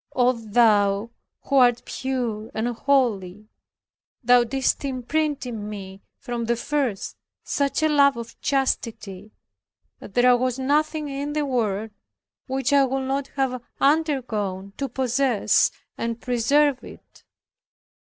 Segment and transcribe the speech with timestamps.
[0.15, 1.11] Oh, Thou
[1.43, 3.47] who art pure and holy,
[4.23, 9.31] Thou didst imprint in me from the first such a love of chastity,
[9.99, 11.91] that there was nothing in the world
[12.47, 15.69] which I would not have undergone to possess
[15.99, 17.23] and preserve it.